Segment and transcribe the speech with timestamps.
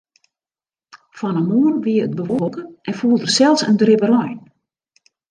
[1.19, 4.39] Fan 'e moarn wie it bewolke en foel der sels in drip rein.